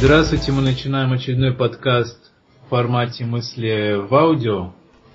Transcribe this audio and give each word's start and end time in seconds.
Здравствуйте, 0.00 0.52
мы 0.52 0.62
начинаем 0.62 1.12
очередной 1.12 1.52
подкаст 1.52 2.30
в 2.64 2.70
формате 2.70 3.24
мысли 3.24 3.96
в 4.08 4.14
аудио. 4.14 4.70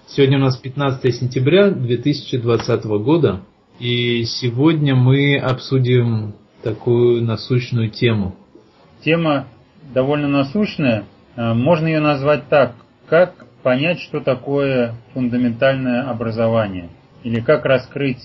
Сегодня 0.07 0.37
у 0.37 0.41
нас 0.41 0.57
15 0.57 1.15
сентября 1.15 1.69
2020 1.69 2.83
года, 3.01 3.43
и 3.79 4.25
сегодня 4.25 4.93
мы 4.93 5.37
обсудим 5.37 6.35
такую 6.63 7.23
насущную 7.23 7.91
тему. 7.91 8.35
Тема 9.05 9.47
довольно 9.93 10.27
насущная. 10.27 11.05
Э, 11.37 11.53
можно 11.53 11.87
ее 11.87 12.01
назвать 12.01 12.49
так. 12.49 12.75
Как 13.07 13.45
понять, 13.63 14.01
что 14.01 14.19
такое 14.19 14.95
фундаментальное 15.13 16.09
образование? 16.09 16.89
Или 17.23 17.39
как 17.39 17.63
раскрыть 17.63 18.19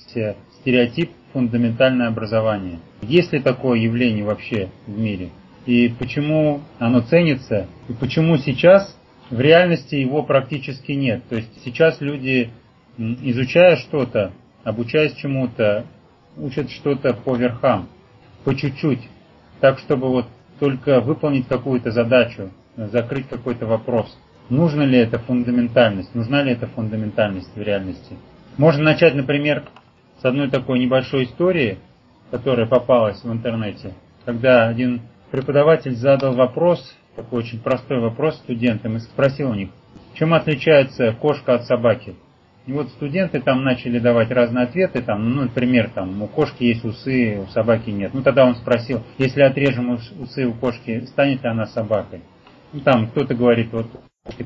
стереотип 0.60 1.12
фундаментальное 1.32 2.08
образование? 2.08 2.80
Есть 3.00 3.32
ли 3.32 3.38
такое 3.38 3.78
явление 3.78 4.24
вообще 4.24 4.70
в 4.88 4.98
мире? 4.98 5.30
И 5.68 5.90
почему 5.98 6.62
оно 6.78 7.02
ценится? 7.02 7.66
И 7.90 7.92
почему 7.92 8.38
сейчас 8.38 8.98
в 9.28 9.38
реальности 9.38 9.96
его 9.96 10.22
практически 10.22 10.92
нет? 10.92 11.24
То 11.28 11.36
есть 11.36 11.62
сейчас 11.62 12.00
люди, 12.00 12.48
изучая 12.96 13.76
что-то, 13.76 14.32
обучаясь 14.64 15.12
чему-то, 15.16 15.84
учат 16.38 16.70
что-то 16.70 17.12
по 17.12 17.36
верхам, 17.36 17.90
по 18.44 18.54
чуть-чуть, 18.54 19.02
так 19.60 19.78
чтобы 19.80 20.08
вот 20.08 20.26
только 20.58 21.02
выполнить 21.02 21.46
какую-то 21.46 21.90
задачу, 21.90 22.50
закрыть 22.74 23.28
какой-то 23.28 23.66
вопрос. 23.66 24.16
Нужна 24.48 24.86
ли 24.86 24.96
это 24.96 25.18
фундаментальность? 25.18 26.14
Нужна 26.14 26.42
ли 26.42 26.52
эта 26.52 26.66
фундаментальность 26.66 27.54
в 27.54 27.60
реальности? 27.60 28.16
Можно 28.56 28.84
начать, 28.84 29.14
например, 29.14 29.64
с 30.22 30.24
одной 30.24 30.48
такой 30.48 30.78
небольшой 30.78 31.24
истории, 31.24 31.76
которая 32.30 32.64
попалась 32.64 33.22
в 33.22 33.30
интернете, 33.30 33.92
когда 34.24 34.66
один 34.66 35.02
преподаватель 35.30 35.94
задал 35.94 36.34
вопрос, 36.34 36.94
такой 37.16 37.40
очень 37.40 37.60
простой 37.60 38.00
вопрос 38.00 38.36
студентам, 38.36 38.96
и 38.96 39.00
спросил 39.00 39.50
у 39.50 39.54
них, 39.54 39.70
чем 40.14 40.34
отличается 40.34 41.12
кошка 41.12 41.54
от 41.54 41.64
собаки? 41.64 42.16
И 42.66 42.72
вот 42.72 42.88
студенты 42.90 43.40
там 43.40 43.64
начали 43.64 43.98
давать 43.98 44.30
разные 44.30 44.64
ответы, 44.64 45.00
там, 45.00 45.30
ну, 45.30 45.42
например, 45.42 45.90
там, 45.94 46.20
у 46.20 46.26
кошки 46.26 46.64
есть 46.64 46.84
усы, 46.84 47.38
у 47.38 47.46
собаки 47.50 47.88
нет. 47.88 48.12
Ну, 48.12 48.22
тогда 48.22 48.44
он 48.44 48.56
спросил, 48.56 49.02
если 49.16 49.40
отрежем 49.40 49.98
усы 50.20 50.46
у 50.46 50.52
кошки, 50.52 51.00
станет 51.06 51.42
ли 51.42 51.48
она 51.48 51.66
собакой? 51.66 52.20
Ну, 52.74 52.80
там 52.80 53.08
кто-то 53.08 53.34
говорит, 53.34 53.72
вот, 53.72 53.86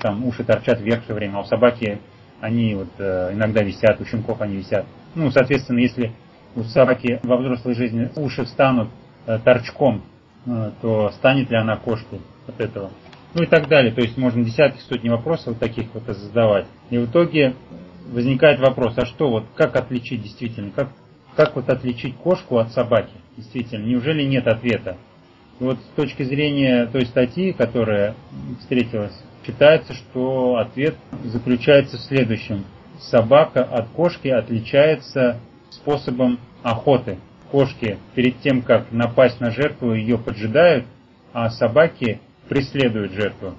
там 0.00 0.24
уши 0.24 0.44
торчат 0.44 0.80
вверх 0.80 1.02
все 1.02 1.14
время, 1.14 1.38
а 1.38 1.40
у 1.40 1.44
собаки 1.44 1.98
они 2.40 2.76
вот 2.76 2.90
э, 2.98 3.30
иногда 3.32 3.62
висят, 3.62 4.00
у 4.00 4.04
щенков 4.04 4.40
они 4.40 4.56
висят. 4.56 4.86
Ну, 5.16 5.30
соответственно, 5.30 5.78
если 5.80 6.12
у 6.54 6.62
собаки 6.62 7.18
во 7.24 7.38
взрослой 7.38 7.74
жизни 7.74 8.08
уши 8.14 8.44
встанут 8.44 8.88
э, 9.26 9.38
торчком, 9.44 10.02
то 10.44 11.10
станет 11.10 11.50
ли 11.50 11.56
она 11.56 11.76
кошкой 11.76 12.20
от 12.46 12.60
этого? 12.60 12.90
Ну 13.34 13.44
и 13.44 13.46
так 13.46 13.68
далее. 13.68 13.92
То 13.92 14.02
есть 14.02 14.16
можно 14.16 14.44
десятки, 14.44 14.80
сотни 14.80 15.08
вопросов 15.08 15.58
таких 15.58 15.86
вот 15.94 16.04
задавать. 16.04 16.66
И 16.90 16.98
в 16.98 17.06
итоге 17.06 17.54
возникает 18.10 18.60
вопрос, 18.60 18.94
а 18.96 19.06
что 19.06 19.30
вот, 19.30 19.44
как 19.54 19.76
отличить 19.76 20.22
действительно, 20.22 20.70
как, 20.70 20.88
как 21.36 21.56
вот 21.56 21.68
отличить 21.70 22.16
кошку 22.16 22.58
от 22.58 22.72
собаки? 22.72 23.12
Действительно, 23.36 23.84
неужели 23.84 24.22
нет 24.24 24.46
ответа? 24.46 24.96
И 25.60 25.64
вот 25.64 25.78
с 25.78 25.96
точки 25.96 26.22
зрения 26.22 26.86
той 26.86 27.06
статьи, 27.06 27.52
которая 27.52 28.14
встретилась, 28.60 29.14
считается, 29.46 29.94
что 29.94 30.56
ответ 30.56 30.96
заключается 31.24 31.96
в 31.96 32.00
следующем. 32.00 32.64
Собака 32.98 33.64
от 33.64 33.88
кошки 33.88 34.28
отличается 34.28 35.40
способом 35.70 36.38
охоты. 36.62 37.18
Кошки 37.52 37.98
перед 38.14 38.40
тем, 38.40 38.62
как 38.62 38.90
напасть 38.92 39.38
на 39.38 39.50
жертву, 39.50 39.92
ее 39.92 40.16
поджидают, 40.16 40.86
а 41.34 41.50
собаки 41.50 42.18
преследуют 42.48 43.12
жертву, 43.12 43.52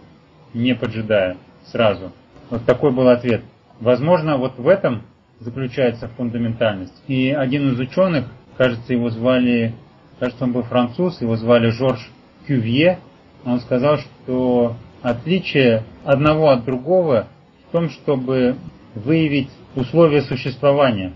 не 0.56 0.74
поджидая 0.74 1.38
сразу. 1.66 2.12
Вот 2.50 2.66
такой 2.66 2.92
был 2.92 3.08
ответ. 3.08 3.44
Возможно, 3.80 4.38
вот 4.38 4.58
в 4.58 4.68
этом 4.68 5.04
заключается 5.40 6.08
фундаментальность. 6.08 7.04
И 7.08 7.30
один 7.30 7.72
из 7.72 7.80
ученых, 7.80 8.26
кажется, 8.58 8.94
его 8.94 9.12
звали, 9.12 9.76
кажется, 10.20 10.44
он 10.44 10.54
был 10.54 10.64
француз, 10.64 11.22
его 11.22 11.36
звали 11.36 11.70
Жорж 11.70 12.10
Кювье, 12.48 12.98
он 13.46 13.60
сказал, 13.60 13.98
что 13.98 14.76
отличие 15.04 15.84
одного 16.04 16.50
от 16.50 16.66
другого 16.66 17.28
в 17.68 17.72
том, 17.72 17.92
чтобы 17.92 18.56
выявить 18.96 19.50
условия 19.76 20.24
существования. 20.24 21.14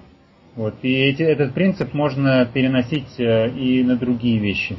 Вот. 0.58 0.74
И 0.82 0.92
эти, 0.92 1.22
этот 1.22 1.54
принцип 1.54 1.94
можно 1.94 2.44
переносить 2.52 3.20
э, 3.20 3.52
и 3.52 3.84
на 3.84 3.96
другие 3.96 4.40
вещи. 4.40 4.76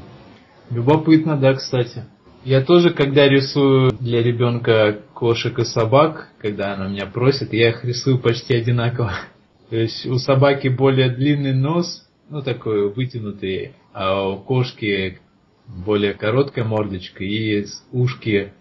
Любопытно, 0.71 1.37
да, 1.37 1.55
кстати. 1.55 2.05
Я 2.45 2.63
тоже, 2.63 2.91
когда 2.91 3.29
рисую 3.29 3.93
для 3.93 4.21
ребенка 4.21 4.99
кошек 5.15 5.57
и 5.61 5.65
собак, 5.65 6.31
когда 6.39 6.75
она 6.75 6.89
меня 6.89 7.07
просит, 7.07 7.53
я 7.53 7.69
их 7.69 7.85
рисую 7.85 8.19
почти 8.19 8.55
одинаково. 8.55 9.13
То 9.71 9.77
есть 9.77 10.05
у 10.07 10.19
собаки 10.19 10.67
более 10.67 11.11
длинный 11.11 11.55
нос, 11.55 12.09
ну 12.29 12.43
такой 12.43 12.93
вытянутый, 12.93 13.75
а 13.93 14.29
у 14.29 14.39
кошки 14.39 15.21
более 15.69 16.15
короткая 16.15 16.65
мордочка 16.65 17.23
и 17.23 17.65
ушки 17.93 18.53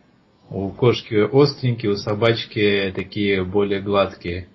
у 0.50 0.70
кошки 0.70 1.16
остренькие, 1.16 1.92
у 1.92 1.96
собачки 1.96 2.94
такие 2.96 3.44
более 3.44 3.82
гладкие. 3.82 4.50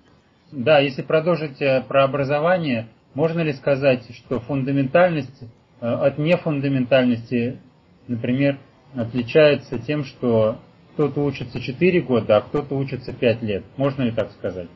Да, 0.55 0.79
если 0.79 1.01
продолжить 1.01 1.59
э, 1.61 1.83
про 1.87 2.03
образование, 2.03 2.87
можно 3.15 3.41
ли 3.41 3.53
сказать, 3.53 4.03
что 4.15 4.39
фундаментальность 4.39 5.41
э, 5.81 5.85
от 5.87 6.19
нефундаментальности, 6.19 7.59
например, 8.07 8.59
отличается 8.93 9.79
тем, 9.79 10.03
что 10.03 10.59
кто-то 10.93 11.25
учится 11.25 11.59
4 11.59 12.01
года, 12.01 12.37
а 12.37 12.41
кто-то 12.41 12.75
учится 12.75 13.13
5 13.13 13.41
лет. 13.41 13.63
Можно 13.77 14.03
ли 14.03 14.11
так 14.11 14.31
сказать? 14.33 14.67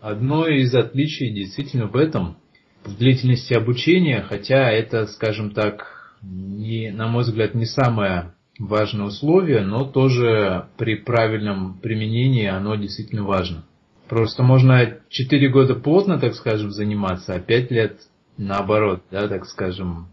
Одно 0.00 0.46
из 0.46 0.72
отличий 0.72 1.34
действительно 1.34 1.86
в 1.86 1.96
этом, 1.96 2.36
в 2.84 2.96
длительности 2.96 3.52
обучения, 3.52 4.22
хотя 4.22 4.70
это, 4.70 5.06
скажем 5.08 5.50
так, 5.50 6.14
не, 6.22 6.92
на 6.92 7.08
мой 7.08 7.24
взгляд, 7.24 7.54
не 7.56 7.66
самое 7.66 8.34
важное 8.60 9.06
условие, 9.06 9.62
но 9.62 9.84
тоже 9.84 10.66
при 10.78 10.94
правильном 10.94 11.80
применении 11.80 12.46
оно 12.46 12.76
действительно 12.76 13.24
важно. 13.24 13.64
Просто 14.08 14.42
можно 14.42 14.98
4 15.08 15.48
года 15.48 15.74
плотно, 15.74 16.18
так 16.18 16.34
скажем, 16.34 16.70
заниматься, 16.70 17.34
а 17.34 17.40
5 17.40 17.70
лет 17.70 17.98
наоборот, 18.36 19.02
да, 19.10 19.28
так 19.28 19.46
скажем, 19.46 20.08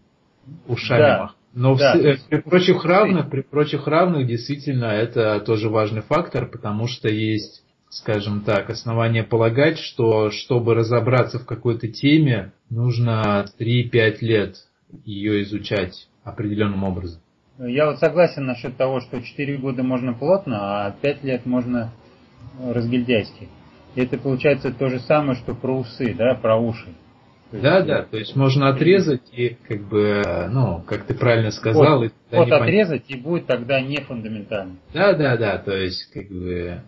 ушами 0.68 1.00
да. 1.00 1.32
Но 1.54 1.76
да, 1.76 1.94
в, 1.94 1.98
э, 1.98 2.18
при 2.30 2.42
прочих 2.42 2.84
равных, 2.84 3.30
при 3.30 3.42
прочих 3.42 3.86
равных 3.86 4.26
действительно 4.26 4.86
это 4.86 5.40
тоже 5.40 5.70
важный 5.70 6.02
фактор, 6.02 6.48
потому 6.48 6.88
что 6.88 7.10
есть, 7.10 7.64
скажем 7.90 8.42
так, 8.42 8.72
основания 8.72 9.24
полагать, 9.24 9.78
что 9.78 10.32
чтобы 10.32 10.74
разобраться 10.74 11.38
в 11.38 11.46
какой-то 11.46 11.88
теме, 11.88 12.54
нужно 12.72 13.46
3-5 13.60 14.18
лет 14.22 14.56
ее 15.06 15.44
изучать 15.44 16.08
определенным 16.24 16.84
образом. 16.84 17.22
Я 17.60 17.86
вот 17.86 18.00
согласен 18.00 18.46
насчет 18.46 18.76
того, 18.76 19.00
что 19.00 19.22
4 19.22 19.58
года 19.58 19.84
можно 19.84 20.14
плотно, 20.14 20.88
а 20.88 20.92
5 20.92 21.24
лет 21.24 21.46
можно 21.46 21.92
разгильдяйски. 22.60 23.48
И 23.96 24.02
это 24.02 24.18
получается 24.18 24.72
то 24.72 24.90
же 24.90 25.00
самое, 25.00 25.38
что 25.38 25.54
про 25.54 25.80
усы, 25.80 26.14
да, 26.14 26.36
про 26.36 26.58
уши. 26.58 26.94
Да, 27.52 27.78
есть, 27.78 27.88
да, 27.88 28.02
то 28.04 28.18
есть 28.18 28.36
можно 28.36 28.70
отрезать 28.70 29.22
и 29.32 29.58
как 29.68 29.88
бы, 29.88 30.24
ну, 30.50 30.82
как 30.88 31.06
ты 31.06 31.14
правильно 31.14 31.52
сказал. 31.52 32.00
Вот, 32.00 32.12
вот 32.32 32.52
отрезать 32.52 33.04
и 33.10 33.16
будет 33.16 33.46
тогда 33.46 33.80
не 33.80 33.98
фундаментально. 33.98 34.78
Да, 34.94 35.14
да, 35.14 35.38
да, 35.38 35.58
то 35.60 35.76
есть 35.76 36.12
как 36.12 36.28
бы... 36.30 36.82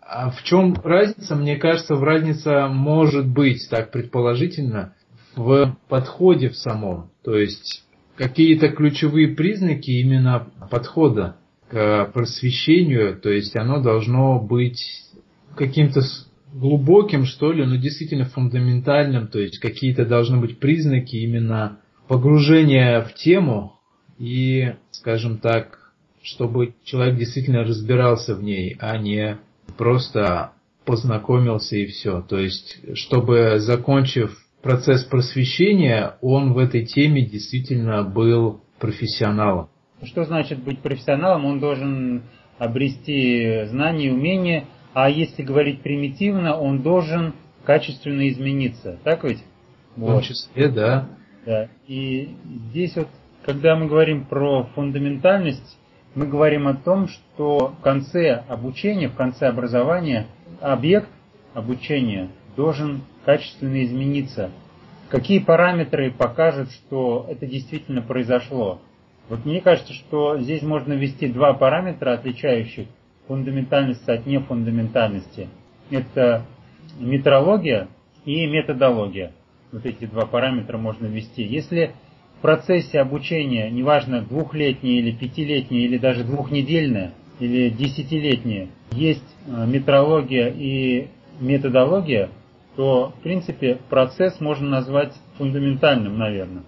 А 0.00 0.30
в 0.30 0.42
чем 0.44 0.74
разница? 0.84 1.34
Мне 1.34 1.56
кажется, 1.56 1.96
в 1.96 2.04
разница 2.04 2.68
может 2.68 3.26
быть, 3.26 3.68
так 3.68 3.90
предположительно, 3.90 4.94
в 5.34 5.76
подходе 5.88 6.50
в 6.50 6.56
самом. 6.56 7.10
То 7.24 7.36
есть 7.36 7.84
какие-то 8.16 8.68
ключевые 8.68 9.28
признаки 9.28 9.90
именно 9.90 10.48
подхода 10.70 11.36
к 11.68 12.10
просвещению, 12.12 13.18
то 13.18 13.30
есть 13.30 13.56
оно 13.56 13.80
должно 13.80 14.38
быть 14.38 14.84
каким-то 15.56 16.02
глубоким, 16.52 17.24
что 17.24 17.52
ли, 17.52 17.64
но 17.64 17.76
действительно 17.76 18.26
фундаментальным, 18.26 19.28
то 19.28 19.38
есть 19.38 19.58
какие-то 19.58 20.04
должны 20.04 20.38
быть 20.38 20.58
признаки 20.58 21.16
именно 21.16 21.78
погружения 22.08 23.00
в 23.02 23.14
тему 23.14 23.78
и, 24.18 24.74
скажем 24.90 25.38
так, 25.38 25.92
чтобы 26.22 26.74
человек 26.84 27.16
действительно 27.16 27.64
разбирался 27.64 28.34
в 28.34 28.42
ней, 28.42 28.76
а 28.78 28.96
не 28.98 29.38
просто 29.76 30.52
познакомился 30.84 31.76
и 31.76 31.86
все. 31.86 32.22
То 32.22 32.38
есть, 32.38 32.78
чтобы, 32.96 33.58
закончив 33.58 34.36
процесс 34.62 35.04
просвещения, 35.04 36.16
он 36.20 36.52
в 36.52 36.58
этой 36.58 36.84
теме 36.84 37.24
действительно 37.26 38.02
был 38.04 38.60
профессионалом. 38.78 39.68
Что 40.02 40.24
значит 40.24 40.62
быть 40.62 40.80
профессионалом? 40.80 41.46
Он 41.46 41.60
должен 41.60 42.22
обрести 42.58 43.64
знания 43.66 44.12
умения, 44.12 44.64
а 44.94 45.08
если 45.08 45.42
говорить 45.42 45.82
примитивно, 45.82 46.58
он 46.58 46.82
должен 46.82 47.34
качественно 47.64 48.28
измениться. 48.28 48.98
Так 49.04 49.24
ведь? 49.24 49.42
В 49.96 50.06
том 50.06 50.20
числе, 50.20 50.68
да. 50.68 51.08
Да. 51.46 51.68
И 51.86 52.34
здесь 52.70 52.96
вот, 52.96 53.08
когда 53.44 53.76
мы 53.76 53.86
говорим 53.86 54.24
про 54.24 54.64
фундаментальность, 54.74 55.78
мы 56.14 56.26
говорим 56.26 56.68
о 56.68 56.74
том, 56.74 57.08
что 57.08 57.74
в 57.78 57.82
конце 57.82 58.32
обучения, 58.48 59.08
в 59.08 59.14
конце 59.14 59.48
образования 59.48 60.26
объект 60.60 61.08
обучения 61.54 62.28
должен 62.56 63.02
качественно 63.24 63.82
измениться. 63.84 64.50
Какие 65.08 65.40
параметры 65.40 66.10
покажут, 66.10 66.70
что 66.70 67.26
это 67.28 67.46
действительно 67.46 68.02
произошло? 68.02 68.80
Вот 69.28 69.44
мне 69.44 69.60
кажется, 69.60 69.92
что 69.92 70.38
здесь 70.38 70.62
можно 70.62 70.94
ввести 70.94 71.28
два 71.28 71.54
параметра, 71.54 72.12
отличающих 72.12 72.86
фундаментальность 73.26 74.08
от 74.08 74.26
нефундаментальности. 74.26 75.48
Это 75.90 76.44
метрология 76.98 77.88
и 78.24 78.46
методология. 78.46 79.32
Вот 79.70 79.86
эти 79.86 80.04
два 80.06 80.26
параметра 80.26 80.78
можно 80.78 81.06
ввести. 81.06 81.42
Если 81.42 81.92
в 82.38 82.42
процессе 82.42 83.00
обучения, 83.00 83.70
неважно 83.70 84.22
двухлетнее 84.22 84.98
или 84.98 85.12
пятилетнее, 85.12 85.84
или 85.84 85.98
даже 85.98 86.24
двухнедельное, 86.24 87.14
или 87.40 87.70
десятилетнее, 87.70 88.68
есть 88.92 89.24
э, 89.46 89.66
метрология 89.66 90.48
и 90.48 91.08
методология, 91.40 92.30
то, 92.76 93.12
в 93.18 93.22
принципе, 93.22 93.78
процесс 93.88 94.40
можно 94.40 94.68
назвать 94.68 95.12
фундаментальным, 95.38 96.18
наверное. 96.18 96.64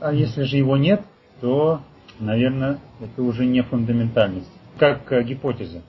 А 0.00 0.12
если 0.12 0.42
же 0.42 0.56
его 0.56 0.76
нет, 0.76 1.02
то, 1.40 1.80
наверное, 2.18 2.78
это 3.00 3.22
уже 3.22 3.46
не 3.46 3.62
фундаментальность, 3.62 4.50
как 4.78 5.10
э, 5.12 5.22
гипотеза. 5.22 5.82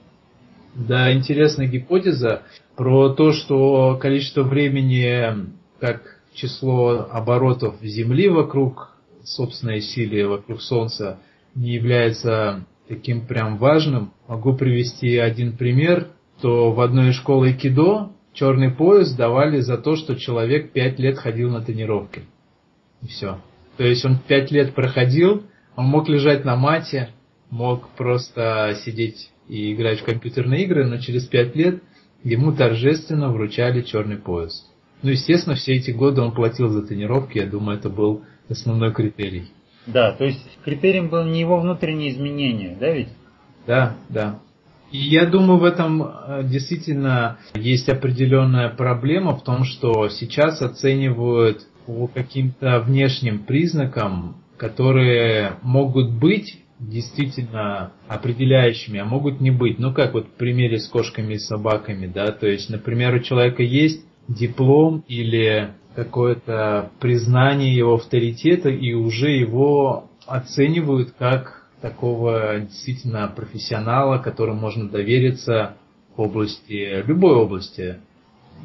Да, 0.74 1.12
интересная 1.12 1.66
гипотеза 1.66 2.42
про 2.76 3.10
то, 3.10 3.32
что 3.32 3.98
количество 4.00 4.42
времени, 4.42 5.50
как 5.80 6.02
число 6.34 7.08
оборотов 7.10 7.80
Земли 7.82 8.28
вокруг 8.28 8.96
собственной 9.24 9.80
силы, 9.80 10.28
вокруг 10.28 10.60
Солнца, 10.60 11.18
не 11.54 11.72
является 11.72 12.64
таким 12.88 13.26
прям 13.26 13.58
важным. 13.58 14.12
Могу 14.28 14.54
привести 14.54 15.16
один 15.16 15.56
пример, 15.56 16.08
то 16.40 16.72
в 16.72 16.80
одной 16.80 17.10
из 17.10 17.16
школ 17.16 17.44
черный 18.32 18.70
пояс 18.70 19.12
давали 19.14 19.60
за 19.60 19.78
то, 19.78 19.96
что 19.96 20.14
человек 20.14 20.72
пять 20.72 20.98
лет 20.98 21.18
ходил 21.18 21.50
на 21.50 21.60
тренировки. 21.60 22.22
И 23.02 23.08
все. 23.08 23.40
То 23.76 23.84
есть 23.84 24.04
он 24.04 24.18
пять 24.18 24.50
лет 24.50 24.74
проходил, 24.74 25.44
он 25.76 25.86
мог 25.86 26.08
лежать 26.08 26.44
на 26.44 26.56
мате, 26.56 27.10
мог 27.50 27.88
просто 27.90 28.76
сидеть 28.84 29.30
и 29.48 29.74
играть 29.74 30.00
в 30.00 30.04
компьютерные 30.04 30.64
игры, 30.64 30.86
но 30.86 30.98
через 30.98 31.26
пять 31.26 31.56
лет 31.56 31.82
ему 32.22 32.52
торжественно 32.52 33.30
вручали 33.30 33.82
черный 33.82 34.16
пояс. 34.16 34.64
Ну, 35.02 35.10
естественно, 35.10 35.54
все 35.54 35.74
эти 35.74 35.90
годы 35.90 36.20
он 36.20 36.32
платил 36.32 36.68
за 36.68 36.82
тренировки, 36.82 37.38
я 37.38 37.46
думаю, 37.46 37.78
это 37.78 37.88
был 37.88 38.22
основной 38.48 38.92
критерий. 38.92 39.48
Да, 39.86 40.12
то 40.12 40.24
есть 40.24 40.44
критерием 40.64 41.08
было 41.08 41.24
не 41.24 41.40
его 41.40 41.60
внутренние 41.60 42.10
изменения, 42.10 42.76
да 42.78 42.90
ведь? 42.90 43.08
Да, 43.66 43.96
да. 44.08 44.40
И 44.90 44.98
я 44.98 45.26
думаю, 45.26 45.58
в 45.58 45.64
этом 45.64 46.02
э, 46.02 46.42
действительно 46.44 47.38
есть 47.54 47.88
определенная 47.88 48.70
проблема 48.70 49.36
в 49.36 49.44
том, 49.44 49.64
что 49.64 50.08
сейчас 50.08 50.62
оценивают 50.62 51.66
по 51.86 52.06
каким-то 52.06 52.80
внешним 52.80 53.40
признакам, 53.40 54.36
которые 54.56 55.56
могут 55.62 56.10
быть 56.10 56.58
действительно 56.78 57.92
определяющими, 58.06 59.00
а 59.00 59.04
могут 59.04 59.40
не 59.40 59.50
быть. 59.50 59.78
Ну, 59.78 59.92
как 59.92 60.14
вот 60.14 60.26
в 60.26 60.32
примере 60.32 60.78
с 60.78 60.88
кошками 60.88 61.34
и 61.34 61.38
собаками, 61.38 62.06
да, 62.06 62.30
то 62.32 62.46
есть, 62.46 62.70
например, 62.70 63.14
у 63.14 63.20
человека 63.20 63.62
есть 63.62 64.04
диплом 64.28 65.04
или 65.08 65.70
какое-то 65.94 66.90
признание 67.00 67.74
его 67.74 67.94
авторитета, 67.94 68.68
и 68.68 68.92
уже 68.92 69.30
его 69.30 70.08
оценивают 70.26 71.14
как 71.18 71.66
такого 71.80 72.60
действительно 72.60 73.32
профессионала, 73.34 74.18
которому 74.18 74.60
можно 74.60 74.88
довериться 74.88 75.76
в 76.16 76.20
области, 76.20 77.02
любой 77.06 77.34
области, 77.34 77.98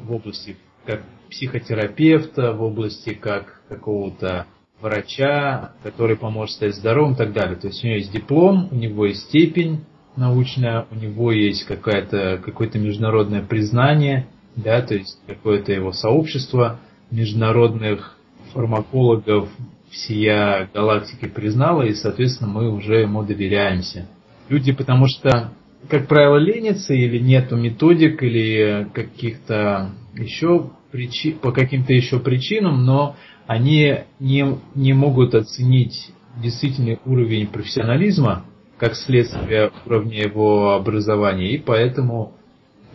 в 0.02 0.12
области 0.12 0.56
как 0.84 1.02
психотерапевта, 1.30 2.52
в 2.52 2.62
области 2.62 3.14
как 3.14 3.62
какого-то 3.68 4.46
врача, 4.80 5.72
который 5.82 6.16
поможет 6.16 6.56
стать 6.56 6.74
здоровым 6.74 7.14
и 7.14 7.16
так 7.16 7.32
далее. 7.32 7.56
То 7.56 7.68
есть 7.68 7.82
у 7.82 7.86
него 7.86 7.96
есть 7.96 8.12
диплом, 8.12 8.68
у 8.70 8.74
него 8.74 9.06
есть 9.06 9.22
степень 9.28 9.84
научная, 10.16 10.86
у 10.90 10.94
него 10.94 11.32
есть 11.32 11.64
какое-то 11.64 12.40
какое-то 12.44 12.78
международное 12.78 13.42
признание, 13.42 14.28
да, 14.56 14.80
то 14.82 14.94
есть 14.94 15.18
какое-то 15.26 15.72
его 15.72 15.92
сообщество 15.92 16.78
международных 17.10 18.16
фармакологов 18.52 19.48
всея 19.90 20.68
галактики 20.72 21.26
признало, 21.26 21.82
и, 21.82 21.94
соответственно, 21.94 22.50
мы 22.50 22.70
уже 22.70 23.00
ему 23.00 23.22
доверяемся. 23.22 24.08
Люди, 24.48 24.72
потому 24.72 25.06
что, 25.06 25.52
как 25.88 26.08
правило, 26.08 26.36
ленятся 26.36 26.94
или 26.94 27.18
нету 27.18 27.56
методик, 27.56 28.22
или 28.22 28.88
каких-то 28.92 29.90
еще 30.14 30.70
причин, 30.94 31.38
по 31.40 31.50
каким-то 31.50 31.92
еще 31.92 32.20
причинам, 32.20 32.84
но 32.84 33.16
они 33.48 33.96
не, 34.20 34.60
не 34.76 34.92
могут 34.92 35.34
оценить 35.34 36.12
действительный 36.40 37.00
уровень 37.04 37.48
профессионализма, 37.48 38.44
как 38.78 38.94
следствие 38.94 39.72
уровня 39.86 40.22
его 40.22 40.74
образования, 40.74 41.50
и 41.50 41.58
поэтому 41.58 42.34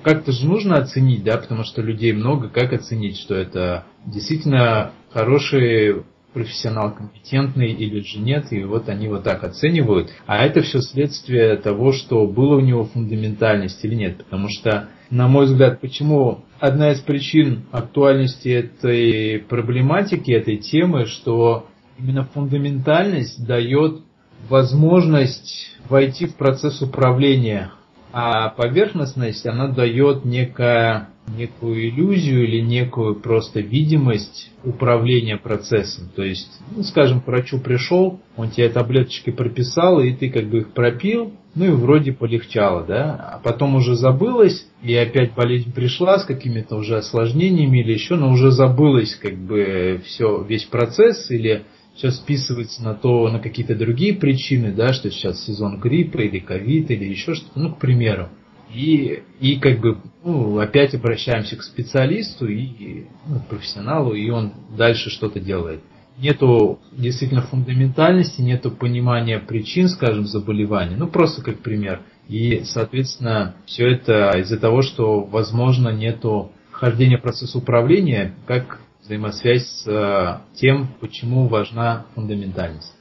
как-то 0.01 0.31
же 0.31 0.47
нужно 0.47 0.77
оценить, 0.77 1.25
да, 1.25 1.35
потому 1.35 1.65
что 1.65 1.81
людей 1.81 2.13
много, 2.13 2.47
как 2.47 2.71
оценить, 2.71 3.17
что 3.17 3.35
это 3.35 3.83
действительно 4.05 4.93
хороший 5.11 6.03
профессионал 6.33 6.93
компетентный 6.93 7.71
или 7.71 8.01
же 8.01 8.19
нет, 8.19 8.51
и 8.51 8.63
вот 8.63 8.89
они 8.89 9.07
вот 9.07 9.23
так 9.23 9.43
оценивают. 9.43 10.11
А 10.25 10.45
это 10.45 10.61
все 10.61 10.81
следствие 10.81 11.57
того, 11.57 11.91
что 11.91 12.25
было 12.27 12.57
у 12.57 12.61
него 12.61 12.85
фундаментальность 12.85 13.83
или 13.83 13.95
нет. 13.95 14.17
Потому 14.17 14.47
что, 14.49 14.89
на 15.09 15.27
мой 15.27 15.45
взгляд, 15.45 15.81
почему 15.81 16.43
одна 16.59 16.91
из 16.91 16.99
причин 16.99 17.63
актуальности 17.71 18.49
этой 18.49 19.39
проблематики, 19.39 20.31
этой 20.31 20.57
темы, 20.57 21.05
что 21.05 21.67
именно 21.97 22.25
фундаментальность 22.25 23.45
дает 23.45 24.01
возможность 24.47 25.77
войти 25.89 26.27
в 26.27 26.35
процесс 26.35 26.81
управления 26.81 27.71
а 28.11 28.49
поверхностность, 28.49 29.45
она 29.45 29.67
дает 29.67 30.25
некое, 30.25 31.09
некую 31.27 31.89
иллюзию 31.89 32.47
или 32.47 32.61
некую 32.61 33.15
просто 33.15 33.59
видимость 33.59 34.51
управления 34.63 35.37
процессом. 35.37 36.09
То 36.15 36.23
есть, 36.23 36.49
ну, 36.75 36.83
скажем, 36.83 37.21
к 37.21 37.27
врачу 37.27 37.59
пришел, 37.59 38.19
он 38.35 38.49
тебе 38.49 38.69
таблеточки 38.69 39.29
прописал, 39.29 39.99
и 39.99 40.13
ты 40.13 40.29
как 40.29 40.45
бы 40.45 40.59
их 40.59 40.73
пропил, 40.73 41.33
ну 41.55 41.65
и 41.65 41.69
вроде 41.69 42.11
полегчало, 42.13 42.83
да, 42.83 43.15
а 43.33 43.39
потом 43.43 43.75
уже 43.75 43.95
забылось, 43.95 44.67
и 44.81 44.95
опять 44.95 45.33
болезнь 45.33 45.73
пришла 45.73 46.19
с 46.19 46.25
какими-то 46.25 46.75
уже 46.75 46.97
осложнениями 46.97 47.79
или 47.79 47.93
еще, 47.93 48.15
но 48.15 48.31
уже 48.31 48.51
забылось 48.51 49.15
как 49.15 49.35
бы 49.35 50.01
все, 50.05 50.43
весь 50.43 50.65
процесс, 50.65 51.29
или 51.29 51.63
все 51.99 52.11
списывается 52.11 52.81
на 52.81 52.95
то, 52.95 53.29
на 53.29 53.39
какие-то 53.39 53.75
другие 53.75 54.13
причины, 54.13 54.71
да, 54.71 54.93
что 54.93 55.11
сейчас 55.11 55.43
сезон 55.43 55.81
гриппа 55.81 56.19
или 56.19 56.39
ковид 56.39 56.89
или 56.91 57.03
еще 57.03 57.35
что-то, 57.35 57.59
ну, 57.59 57.73
к 57.73 57.79
примеру. 57.79 58.29
И, 58.73 59.23
и 59.41 59.59
как 59.59 59.81
бы 59.81 59.97
ну, 60.23 60.59
опять 60.59 60.93
обращаемся 60.93 61.57
к 61.57 61.63
специалисту 61.63 62.47
и 62.47 63.05
ну, 63.27 63.41
профессионалу, 63.49 64.13
и 64.13 64.29
он 64.29 64.53
дальше 64.77 65.09
что-то 65.09 65.41
делает. 65.41 65.81
Нету 66.17 66.79
действительно 66.93 67.41
фундаментальности, 67.41 68.41
нету 68.41 68.71
понимания 68.71 69.39
причин, 69.39 69.89
скажем, 69.89 70.25
заболевания. 70.25 70.95
Ну, 70.97 71.07
просто 71.07 71.41
как 71.41 71.59
пример. 71.59 72.01
И, 72.29 72.61
соответственно, 72.63 73.55
все 73.65 73.87
это 73.87 74.37
из-за 74.39 74.57
того, 74.57 74.83
что, 74.83 75.21
возможно, 75.21 75.89
нету 75.89 76.51
хождения 76.71 77.17
процесса 77.17 77.57
управления, 77.57 78.35
как 78.45 78.79
взаимосвязь 79.01 79.65
с 79.65 79.87
э, 79.87 80.55
тем, 80.55 80.87
почему 80.99 81.47
важна 81.47 82.05
фундаментальность. 82.15 82.93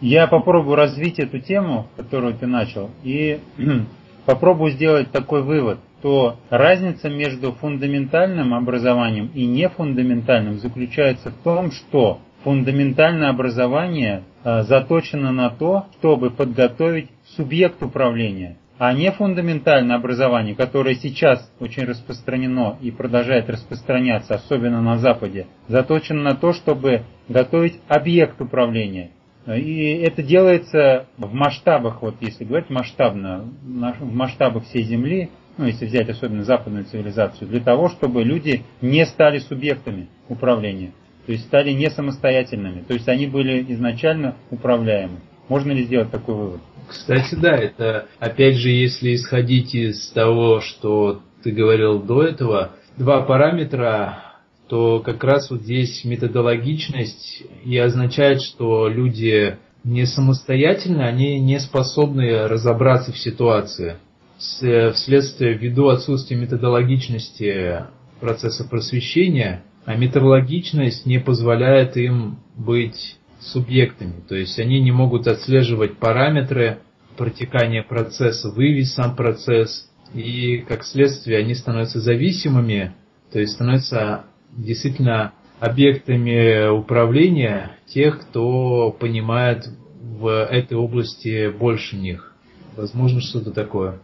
Я 0.00 0.26
попробую 0.26 0.76
развить 0.76 1.18
эту 1.18 1.38
тему, 1.38 1.88
которую 1.96 2.34
ты 2.34 2.46
начал, 2.46 2.90
и 3.02 3.40
попробую 4.26 4.72
сделать 4.72 5.10
такой 5.10 5.42
вывод, 5.42 5.78
то 6.02 6.36
разница 6.50 7.08
между 7.08 7.52
фундаментальным 7.52 8.54
образованием 8.54 9.30
и 9.34 9.46
нефундаментальным 9.46 10.58
заключается 10.58 11.30
в 11.30 11.42
том, 11.42 11.70
что 11.72 12.20
фундаментальное 12.44 13.30
образование 13.30 14.24
э, 14.44 14.62
заточено 14.64 15.32
на 15.32 15.50
то, 15.50 15.86
чтобы 15.98 16.30
подготовить 16.30 17.08
субъект 17.36 17.82
управления– 17.82 18.58
а 18.78 18.92
не 18.92 19.10
фундаментальное 19.10 19.96
образование, 19.96 20.54
которое 20.54 20.94
сейчас 20.94 21.50
очень 21.60 21.84
распространено 21.84 22.76
и 22.80 22.90
продолжает 22.90 23.48
распространяться, 23.48 24.34
особенно 24.34 24.82
на 24.82 24.98
Западе, 24.98 25.46
заточено 25.68 26.22
на 26.22 26.34
то, 26.34 26.52
чтобы 26.52 27.02
готовить 27.28 27.80
объект 27.88 28.40
управления. 28.40 29.10
И 29.46 30.00
это 30.02 30.22
делается 30.22 31.06
в 31.16 31.32
масштабах, 31.32 32.02
вот 32.02 32.16
если 32.20 32.44
говорить 32.44 32.68
масштабно, 32.68 33.44
в 33.62 34.14
масштабах 34.14 34.64
всей 34.64 34.82
Земли, 34.82 35.30
ну 35.56 35.66
если 35.66 35.86
взять 35.86 36.08
особенно 36.08 36.42
западную 36.42 36.84
цивилизацию, 36.84 37.48
для 37.48 37.60
того, 37.60 37.88
чтобы 37.88 38.24
люди 38.24 38.64
не 38.82 39.06
стали 39.06 39.38
субъектами 39.38 40.08
управления, 40.28 40.92
то 41.26 41.32
есть 41.32 41.44
стали 41.44 41.70
не 41.70 41.90
самостоятельными, 41.90 42.82
то 42.82 42.94
есть 42.94 43.08
они 43.08 43.26
были 43.26 43.64
изначально 43.72 44.34
управляемы. 44.50 45.20
Можно 45.48 45.72
ли 45.72 45.84
сделать 45.84 46.10
такой 46.10 46.34
вывод? 46.34 46.60
Кстати, 46.88 47.34
да, 47.34 47.56
это 47.56 48.06
опять 48.18 48.56
же, 48.56 48.70
если 48.70 49.14
исходить 49.14 49.74
из 49.74 50.08
того, 50.10 50.60
что 50.60 51.22
ты 51.42 51.50
говорил 51.50 52.00
до 52.00 52.22
этого, 52.22 52.72
два 52.96 53.22
параметра, 53.22 54.22
то 54.68 55.00
как 55.00 55.22
раз 55.22 55.50
вот 55.50 55.62
здесь 55.62 56.04
методологичность 56.04 57.44
и 57.64 57.76
означает, 57.78 58.42
что 58.42 58.88
люди 58.88 59.58
не 59.84 60.06
самостоятельны, 60.06 61.02
они 61.02 61.38
не 61.38 61.60
способны 61.60 62.48
разобраться 62.48 63.12
в 63.12 63.18
ситуации. 63.18 63.96
Вследствие, 64.38 65.54
ввиду 65.54 65.88
отсутствия 65.88 66.36
методологичности 66.36 67.84
процесса 68.20 68.64
просвещения, 68.68 69.62
а 69.84 69.94
методологичность 69.94 71.06
не 71.06 71.20
позволяет 71.20 71.96
им 71.96 72.38
быть 72.56 73.16
субъектами. 73.40 74.20
То 74.28 74.34
есть 74.34 74.58
они 74.58 74.80
не 74.80 74.92
могут 74.92 75.26
отслеживать 75.26 75.98
параметры 75.98 76.78
протекания 77.16 77.82
процесса, 77.82 78.50
выявить 78.50 78.88
сам 78.88 79.16
процесс, 79.16 79.90
и 80.14 80.58
как 80.58 80.84
следствие 80.84 81.38
они 81.38 81.54
становятся 81.54 82.00
зависимыми, 82.00 82.94
то 83.32 83.40
есть 83.40 83.54
становятся 83.54 84.26
действительно 84.52 85.32
объектами 85.60 86.68
управления 86.68 87.72
тех, 87.86 88.20
кто 88.20 88.90
понимает 88.92 89.66
в 90.00 90.28
этой 90.28 90.76
области 90.76 91.50
больше 91.50 91.96
них. 91.96 92.34
Возможно, 92.76 93.20
что-то 93.20 93.52
такое. 93.52 94.00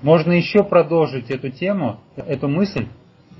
Можно 0.00 0.32
еще 0.32 0.64
продолжить 0.64 1.30
эту 1.30 1.50
тему, 1.50 2.00
эту 2.16 2.48
мысль, 2.48 2.86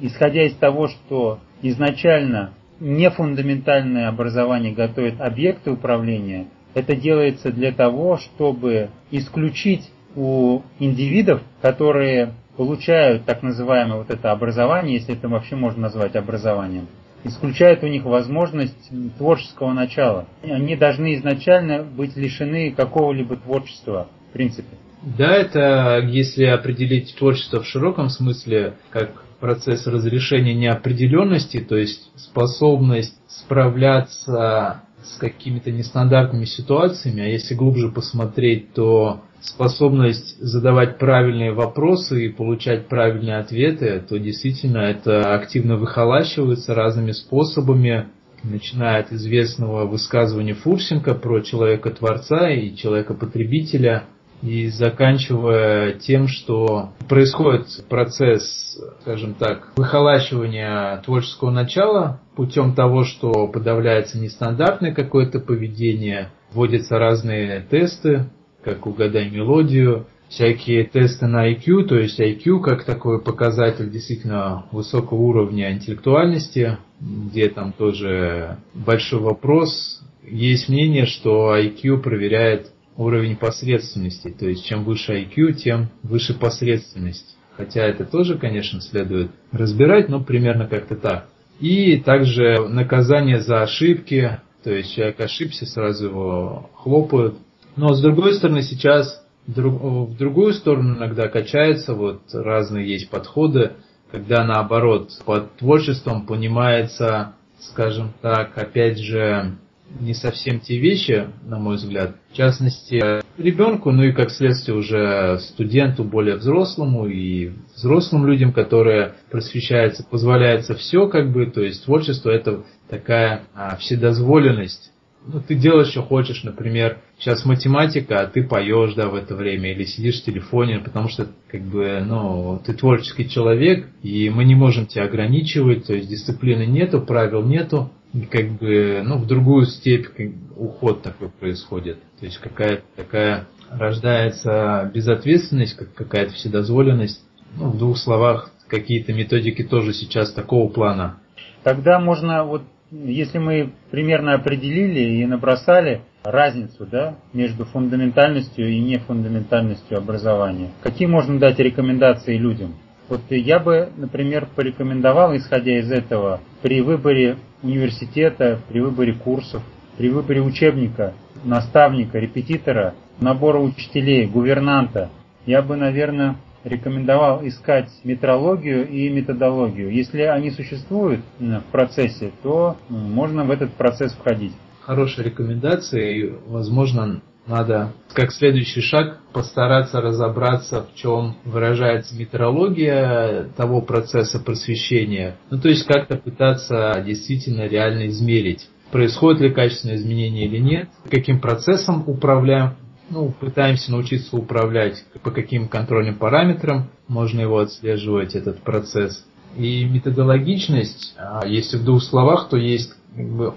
исходя 0.00 0.44
из 0.44 0.54
того, 0.54 0.88
что 0.88 1.40
изначально 1.62 2.54
нефундаментальное 2.80 4.08
образование 4.08 4.72
готовит 4.72 5.20
объекты 5.20 5.70
управления, 5.70 6.46
это 6.74 6.96
делается 6.96 7.52
для 7.52 7.72
того, 7.72 8.16
чтобы 8.18 8.90
исключить 9.10 9.90
у 10.14 10.62
индивидов, 10.78 11.42
которые 11.60 12.34
получают 12.56 13.24
так 13.24 13.42
называемое 13.42 13.98
вот 13.98 14.10
это 14.10 14.30
образование, 14.30 14.96
если 14.96 15.14
это 15.14 15.28
вообще 15.28 15.56
можно 15.56 15.82
назвать 15.82 16.16
образованием, 16.16 16.86
исключает 17.24 17.82
у 17.82 17.86
них 17.86 18.04
возможность 18.04 18.90
творческого 19.16 19.72
начала. 19.72 20.26
Они 20.42 20.76
должны 20.76 21.14
изначально 21.14 21.82
быть 21.82 22.16
лишены 22.16 22.72
какого-либо 22.72 23.36
творчества, 23.36 24.08
в 24.30 24.32
принципе. 24.32 24.76
Да, 25.02 25.34
это 25.34 26.00
если 26.04 26.44
определить 26.44 27.14
творчество 27.16 27.60
в 27.60 27.66
широком 27.66 28.08
смысле, 28.08 28.74
как 28.90 29.24
процесс 29.42 29.88
разрешения 29.88 30.54
неопределенности, 30.54 31.58
то 31.58 31.76
есть 31.76 32.12
способность 32.14 33.18
справляться 33.26 34.82
с 35.02 35.18
какими-то 35.18 35.72
нестандартными 35.72 36.44
ситуациями, 36.44 37.24
а 37.24 37.26
если 37.26 37.56
глубже 37.56 37.88
посмотреть, 37.88 38.72
то 38.72 39.22
способность 39.40 40.38
задавать 40.40 40.98
правильные 40.98 41.52
вопросы 41.52 42.26
и 42.26 42.28
получать 42.28 42.86
правильные 42.86 43.38
ответы, 43.38 44.00
то 44.08 44.16
действительно 44.16 44.78
это 44.78 45.34
активно 45.34 45.76
выхолащивается 45.76 46.72
разными 46.76 47.10
способами, 47.10 48.10
начиная 48.44 49.00
от 49.00 49.12
известного 49.12 49.86
высказывания 49.86 50.54
Фурсенко 50.54 51.14
про 51.14 51.40
человека-творца 51.40 52.48
и 52.48 52.76
человека-потребителя– 52.76 54.04
и 54.42 54.68
заканчивая 54.68 55.92
тем, 55.92 56.26
что 56.26 56.90
происходит 57.08 57.66
процесс, 57.88 58.76
скажем 59.02 59.34
так, 59.34 59.68
выхолачивания 59.76 61.00
творческого 61.04 61.50
начала 61.50 62.20
путем 62.34 62.74
того, 62.74 63.04
что 63.04 63.46
подавляется 63.46 64.18
нестандартное 64.18 64.92
какое-то 64.92 65.38
поведение, 65.38 66.30
вводятся 66.52 66.98
разные 66.98 67.64
тесты, 67.70 68.26
как 68.64 68.86
угадай 68.86 69.30
мелодию, 69.30 70.06
всякие 70.28 70.84
тесты 70.84 71.26
на 71.26 71.52
IQ, 71.52 71.84
то 71.84 71.98
есть 71.98 72.18
IQ 72.18 72.60
как 72.60 72.84
такой 72.84 73.20
показатель 73.22 73.90
действительно 73.90 74.64
высокого 74.72 75.18
уровня 75.18 75.72
интеллектуальности, 75.72 76.78
где 77.00 77.48
там 77.48 77.72
тоже 77.72 78.56
большой 78.74 79.20
вопрос. 79.20 80.02
Есть 80.26 80.68
мнение, 80.68 81.04
что 81.04 81.54
IQ 81.56 81.98
проверяет 81.98 82.71
уровень 82.96 83.36
посредственности. 83.36 84.28
То 84.28 84.46
есть 84.46 84.64
чем 84.66 84.84
выше 84.84 85.22
IQ, 85.22 85.52
тем 85.54 85.88
выше 86.02 86.34
посредственность. 86.34 87.36
Хотя 87.56 87.82
это 87.82 88.04
тоже, 88.04 88.38
конечно, 88.38 88.80
следует 88.80 89.30
разбирать, 89.50 90.08
но 90.08 90.22
примерно 90.22 90.66
как-то 90.66 90.96
так. 90.96 91.28
И 91.60 91.98
также 91.98 92.66
наказание 92.68 93.40
за 93.40 93.62
ошибки, 93.62 94.40
то 94.64 94.72
есть 94.72 94.94
человек 94.94 95.20
ошибся, 95.20 95.66
сразу 95.66 96.06
его 96.06 96.70
хлопают. 96.74 97.36
Но 97.76 97.94
с 97.94 98.00
другой 98.00 98.34
стороны, 98.34 98.62
сейчас 98.62 99.24
в 99.46 100.16
другую 100.16 100.54
сторону 100.54 100.96
иногда 100.96 101.28
качается, 101.28 101.94
вот 101.94 102.22
разные 102.32 102.88
есть 102.88 103.10
подходы, 103.10 103.72
когда 104.10 104.44
наоборот 104.44 105.10
под 105.24 105.56
творчеством 105.56 106.26
понимается, 106.26 107.34
скажем 107.58 108.12
так, 108.20 108.56
опять 108.56 108.98
же, 108.98 109.56
не 110.00 110.14
совсем 110.14 110.60
те 110.60 110.78
вещи, 110.78 111.28
на 111.44 111.58
мой 111.58 111.76
взгляд. 111.76 112.16
В 112.32 112.36
частности, 112.36 113.22
ребенку, 113.38 113.90
ну 113.90 114.04
и 114.04 114.12
как 114.12 114.30
следствие 114.30 114.76
уже 114.76 115.38
студенту 115.40 116.04
более 116.04 116.36
взрослому 116.36 117.06
и 117.06 117.52
взрослым 117.74 118.26
людям, 118.26 118.52
которые 118.52 119.14
просвещаются, 119.30 120.04
позволяется 120.04 120.74
все 120.74 121.08
как 121.08 121.32
бы, 121.32 121.46
то 121.46 121.62
есть 121.62 121.84
творчество 121.84 122.30
это 122.30 122.64
такая 122.88 123.42
а, 123.54 123.76
вседозволенность. 123.76 124.92
Ну, 125.24 125.40
ты 125.40 125.54
делаешь, 125.54 125.88
что 125.88 126.02
хочешь, 126.02 126.42
например, 126.42 126.98
сейчас 127.18 127.44
математика, 127.44 128.20
а 128.20 128.26
ты 128.26 128.42
поешь, 128.42 128.94
да, 128.94 129.08
в 129.08 129.14
это 129.14 129.36
время, 129.36 129.72
или 129.72 129.84
сидишь 129.84 130.20
в 130.20 130.24
телефоне, 130.24 130.80
потому 130.80 131.08
что, 131.08 131.28
как 131.48 131.62
бы, 131.62 132.02
ну, 132.04 132.60
ты 132.64 132.74
творческий 132.74 133.28
человек, 133.28 133.86
и 134.02 134.28
мы 134.30 134.44
не 134.44 134.56
можем 134.56 134.86
тебя 134.86 135.04
ограничивать, 135.04 135.86
то 135.86 135.94
есть 135.94 136.08
дисциплины 136.08 136.66
нету, 136.66 137.00
правил 137.00 137.44
нету, 137.44 137.92
как 138.30 138.52
бы, 138.52 139.02
ну, 139.04 139.16
в 139.18 139.26
другую 139.26 139.66
степь 139.66 140.08
уход 140.56 141.02
такой 141.02 141.30
происходит. 141.30 141.98
То 142.20 142.26
есть 142.26 142.38
какая-то 142.38 142.82
такая 142.96 143.46
рождается 143.70 144.90
безответственность, 144.92 145.76
как 145.76 145.94
какая-то 145.94 146.32
вседозволенность. 146.34 147.22
Ну, 147.56 147.70
в 147.70 147.78
двух 147.78 147.98
словах, 147.98 148.50
какие-то 148.68 149.12
методики 149.12 149.62
тоже 149.62 149.92
сейчас 149.92 150.32
такого 150.32 150.68
плана. 150.68 151.18
Тогда 151.62 151.98
можно, 152.00 152.44
вот, 152.44 152.62
если 152.90 153.38
мы 153.38 153.72
примерно 153.90 154.34
определили 154.34 155.22
и 155.22 155.26
набросали 155.26 156.02
разницу 156.24 156.86
да, 156.86 157.16
между 157.32 157.64
фундаментальностью 157.64 158.68
и 158.68 158.80
нефундаментальностью 158.80 159.98
образования, 159.98 160.70
какие 160.82 161.08
можно 161.08 161.38
дать 161.38 161.58
рекомендации 161.58 162.36
людям? 162.36 162.74
Вот 163.12 163.20
я 163.28 163.58
бы, 163.58 163.90
например, 163.98 164.48
порекомендовал, 164.56 165.36
исходя 165.36 165.78
из 165.78 165.90
этого, 165.90 166.40
при 166.62 166.80
выборе 166.80 167.36
университета, 167.62 168.58
при 168.70 168.80
выборе 168.80 169.12
курсов, 169.12 169.62
при 169.98 170.08
выборе 170.08 170.40
учебника, 170.40 171.12
наставника, 171.44 172.18
репетитора, 172.18 172.94
набора 173.20 173.58
учителей, 173.58 174.26
гувернанта, 174.26 175.10
я 175.44 175.60
бы, 175.60 175.76
наверное, 175.76 176.36
рекомендовал 176.64 177.46
искать 177.46 177.90
метрологию 178.02 178.88
и 178.88 179.10
методологию. 179.10 179.92
Если 179.92 180.22
они 180.22 180.50
существуют 180.50 181.20
в 181.38 181.62
процессе, 181.70 182.32
то 182.42 182.78
можно 182.88 183.44
в 183.44 183.50
этот 183.50 183.74
процесс 183.74 184.14
входить. 184.14 184.54
Хорошая 184.80 185.26
рекомендация, 185.26 186.12
и, 186.12 186.32
возможно, 186.46 187.20
надо, 187.46 187.92
как 188.12 188.32
следующий 188.32 188.80
шаг, 188.80 189.18
постараться 189.32 190.00
разобраться, 190.00 190.82
в 190.84 190.94
чем 190.94 191.36
выражается 191.44 192.14
метрология 192.16 193.48
того 193.56 193.80
процесса 193.80 194.38
просвещения. 194.38 195.36
Ну, 195.50 195.58
то 195.58 195.68
есть 195.68 195.86
как-то 195.86 196.16
пытаться 196.16 197.02
действительно 197.04 197.66
реально 197.66 198.06
измерить, 198.08 198.68
происходит 198.90 199.40
ли 199.40 199.52
качественное 199.52 199.96
изменение 199.96 200.46
или 200.46 200.58
нет, 200.58 200.88
каким 201.10 201.40
процессом 201.40 202.04
управляем, 202.06 202.74
ну, 203.10 203.30
пытаемся 203.30 203.90
научиться 203.90 204.36
управлять, 204.36 205.04
по 205.22 205.30
каким 205.30 205.68
контрольным 205.68 206.16
параметрам 206.16 206.90
можно 207.08 207.40
его 207.40 207.58
отслеживать, 207.58 208.34
этот 208.34 208.62
процесс. 208.62 209.26
И 209.56 209.84
методологичность, 209.84 211.14
а 211.18 211.46
если 211.46 211.76
в 211.76 211.84
двух 211.84 212.02
словах, 212.02 212.48
то 212.48 212.56
есть 212.56 212.94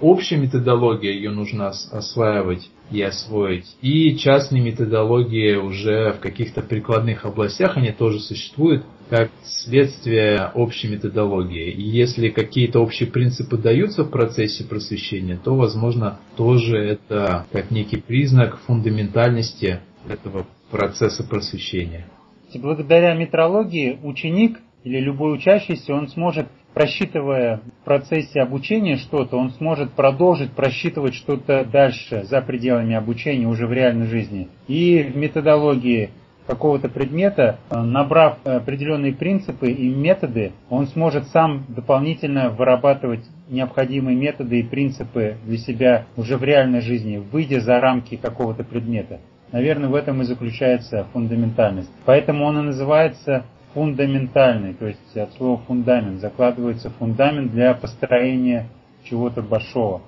общая 0.00 0.36
методология, 0.36 1.12
ее 1.12 1.30
нужно 1.30 1.68
осваивать 1.68 2.70
и 2.90 3.02
освоить. 3.02 3.76
И 3.80 4.16
частные 4.16 4.62
методологии 4.62 5.54
уже 5.54 6.12
в 6.12 6.20
каких-то 6.20 6.62
прикладных 6.62 7.24
областях, 7.24 7.76
они 7.76 7.92
тоже 7.92 8.20
существуют, 8.20 8.84
как 9.08 9.30
следствие 9.44 10.50
общей 10.54 10.88
методологии. 10.88 11.70
И 11.70 11.82
если 11.82 12.28
какие-то 12.28 12.80
общие 12.80 13.08
принципы 13.08 13.56
даются 13.56 14.04
в 14.04 14.10
процессе 14.10 14.64
просвещения, 14.64 15.38
то, 15.42 15.54
возможно, 15.54 16.18
тоже 16.36 16.76
это 16.76 17.46
как 17.52 17.70
некий 17.70 17.98
признак 17.98 18.58
фундаментальности 18.66 19.80
этого 20.08 20.46
процесса 20.70 21.24
просвещения. 21.24 22.06
Благодаря 22.54 23.14
метрологии 23.14 23.98
ученик 24.02 24.58
или 24.84 25.00
любой 25.00 25.34
учащийся, 25.34 25.94
он 25.94 26.08
сможет 26.08 26.48
просчитывая 26.76 27.62
в 27.80 27.84
процессе 27.86 28.42
обучения 28.42 28.96
что-то, 28.96 29.38
он 29.38 29.50
сможет 29.52 29.92
продолжить 29.92 30.52
просчитывать 30.52 31.14
что-то 31.14 31.64
дальше, 31.64 32.24
за 32.24 32.42
пределами 32.42 32.94
обучения, 32.94 33.46
уже 33.46 33.66
в 33.66 33.72
реальной 33.72 34.08
жизни. 34.08 34.48
И 34.68 35.02
в 35.02 35.16
методологии 35.16 36.10
какого-то 36.46 36.90
предмета, 36.90 37.60
э, 37.70 37.80
набрав 37.80 38.44
определенные 38.44 39.14
принципы 39.14 39.70
и 39.70 39.88
методы, 39.88 40.52
он 40.68 40.86
сможет 40.88 41.28
сам 41.28 41.64
дополнительно 41.68 42.50
вырабатывать 42.50 43.24
необходимые 43.48 44.14
методы 44.14 44.60
и 44.60 44.62
принципы 44.62 45.36
для 45.46 45.56
себя 45.56 46.04
уже 46.14 46.36
в 46.36 46.44
реальной 46.44 46.82
жизни, 46.82 47.16
выйдя 47.16 47.60
за 47.60 47.80
рамки 47.80 48.16
какого-то 48.16 48.64
предмета. 48.64 49.20
Наверное, 49.50 49.88
в 49.88 49.94
этом 49.94 50.20
и 50.20 50.24
заключается 50.24 51.06
фундаментальность. 51.14 51.90
Поэтому 52.04 52.44
он 52.44 52.58
и 52.58 52.62
называется 52.64 53.46
фундаментальный, 53.76 54.72
то 54.72 54.86
есть 54.86 55.14
от 55.14 55.34
слова 55.34 55.60
фундамент, 55.66 56.20
закладывается 56.20 56.88
фундамент 56.98 57.52
для 57.52 57.74
построения 57.74 58.70
чего-то 59.04 59.42
большого. 59.42 60.00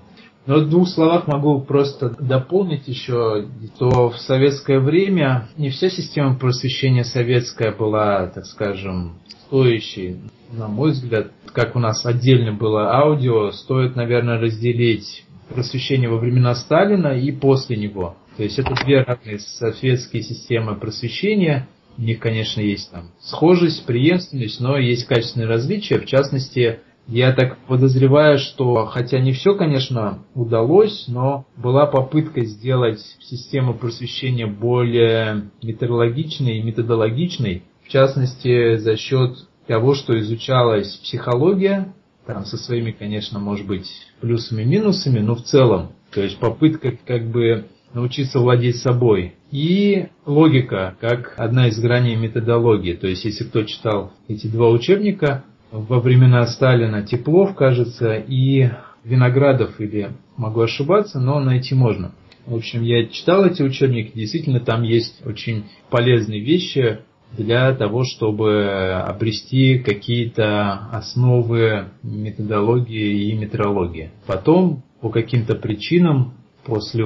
Но 0.46 0.60
в 0.60 0.70
двух 0.70 0.88
словах 0.88 1.26
могу 1.26 1.60
просто 1.60 2.16
дополнить 2.18 2.88
еще, 2.88 3.46
что 3.74 4.08
в 4.08 4.16
советское 4.16 4.80
время 4.80 5.48
не 5.58 5.68
вся 5.68 5.90
система 5.90 6.38
просвещения 6.38 7.04
советская 7.04 7.70
была, 7.70 8.28
так 8.28 8.46
скажем, 8.46 9.18
стоящей. 9.44 10.16
На 10.50 10.68
мой 10.68 10.92
взгляд, 10.92 11.32
как 11.52 11.76
у 11.76 11.78
нас 11.78 12.06
отдельно 12.06 12.54
было 12.54 12.94
аудио, 12.94 13.50
стоит, 13.50 13.96
наверное, 13.96 14.40
разделить 14.40 15.26
просвещение 15.50 16.08
во 16.08 16.16
времена 16.16 16.54
Сталина 16.54 17.08
и 17.08 17.30
после 17.32 17.76
него. 17.76 18.16
То 18.38 18.44
есть 18.44 18.58
это 18.58 18.74
две 18.82 19.02
разные 19.02 19.38
советские 19.40 20.22
системы 20.22 20.76
просвещения. 20.76 21.68
У 21.98 22.02
них, 22.02 22.20
конечно, 22.20 22.60
есть 22.60 22.92
там 22.92 23.10
схожесть, 23.20 23.84
преемственность, 23.84 24.60
но 24.60 24.78
есть 24.78 25.04
качественные 25.06 25.48
различия. 25.48 25.98
В 25.98 26.06
частности, 26.06 26.78
я 27.08 27.32
так 27.32 27.58
подозреваю, 27.66 28.38
что 28.38 28.86
хотя 28.86 29.18
не 29.18 29.32
все, 29.32 29.56
конечно, 29.56 30.24
удалось, 30.34 31.06
но 31.08 31.46
была 31.56 31.86
попытка 31.86 32.44
сделать 32.44 33.00
систему 33.20 33.74
просвещения 33.74 34.46
более 34.46 35.50
методологичной 35.60 36.58
и 36.58 36.62
методологичной. 36.62 37.64
В 37.84 37.88
частности, 37.88 38.76
за 38.76 38.96
счет 38.96 39.36
того, 39.66 39.94
что 39.94 40.18
изучалась 40.20 40.96
психология, 40.98 41.94
там 42.26 42.44
со 42.44 42.56
своими, 42.58 42.92
конечно, 42.92 43.38
может 43.38 43.66
быть, 43.66 43.90
плюсами 44.20 44.62
и 44.62 44.66
минусами, 44.66 45.18
но 45.18 45.34
в 45.34 45.42
целом, 45.42 45.92
то 46.12 46.22
есть 46.22 46.38
попытка 46.38 46.92
как 47.06 47.26
бы 47.30 47.68
научиться 47.94 48.38
владеть 48.38 48.76
собой. 48.76 49.34
И 49.50 50.06
логика, 50.26 50.96
как 51.00 51.34
одна 51.36 51.68
из 51.68 51.78
граней 51.80 52.16
методологии. 52.16 52.94
То 52.94 53.06
есть, 53.06 53.24
если 53.24 53.44
кто 53.44 53.62
читал 53.62 54.12
эти 54.28 54.46
два 54.46 54.70
учебника, 54.70 55.44
во 55.70 56.00
времена 56.00 56.46
Сталина 56.46 57.02
Теплов, 57.02 57.54
кажется, 57.54 58.14
и 58.14 58.70
Виноградов, 59.04 59.80
или 59.80 60.12
могу 60.36 60.60
ошибаться, 60.60 61.20
но 61.20 61.40
найти 61.40 61.74
можно. 61.74 62.12
В 62.46 62.54
общем, 62.54 62.82
я 62.82 63.06
читал 63.06 63.44
эти 63.44 63.62
учебники, 63.62 64.12
действительно 64.14 64.60
там 64.60 64.82
есть 64.82 65.24
очень 65.26 65.64
полезные 65.90 66.40
вещи 66.40 67.00
для 67.36 67.74
того, 67.74 68.04
чтобы 68.04 69.02
обрести 69.06 69.78
какие-то 69.78 70.88
основы 70.90 71.90
методологии 72.02 73.30
и 73.30 73.34
метрологии. 73.34 74.12
Потом, 74.26 74.82
по 75.02 75.10
каким-то 75.10 75.54
причинам, 75.54 76.34
после 76.64 77.04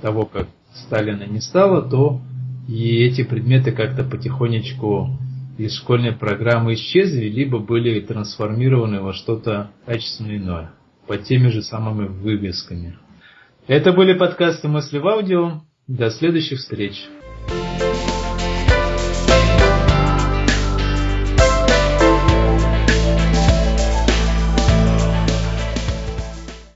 того, 0.00 0.26
как 0.26 0.48
Сталина 0.74 1.24
не 1.24 1.40
стало, 1.40 1.82
то 1.82 2.20
и 2.68 3.04
эти 3.04 3.22
предметы 3.22 3.72
как-то 3.72 4.04
потихонечку 4.04 5.10
из 5.58 5.74
школьной 5.76 6.12
программы 6.12 6.74
исчезли, 6.74 7.28
либо 7.28 7.58
были 7.58 8.00
трансформированы 8.00 9.00
во 9.00 9.12
что-то 9.12 9.70
качественно 9.86 10.36
иное, 10.36 10.72
под 11.06 11.24
теми 11.24 11.48
же 11.48 11.62
самыми 11.62 12.08
вывесками. 12.08 12.98
Это 13.66 13.92
были 13.92 14.12
подкасты 14.16 14.68
«Мысли 14.68 14.98
в 14.98 15.06
аудио». 15.06 15.62
До 15.86 16.10
следующих 16.10 16.58
встреч! 16.58 17.06